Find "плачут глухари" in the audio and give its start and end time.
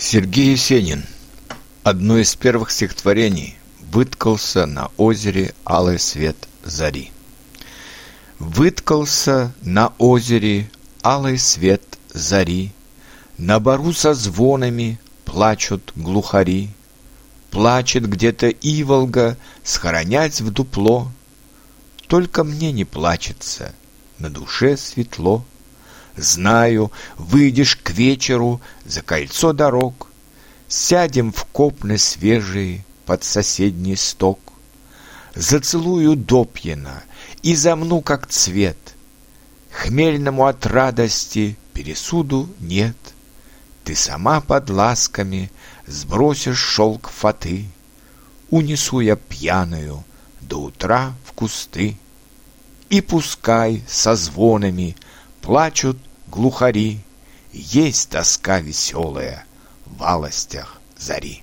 15.24-16.70, 55.40-57.00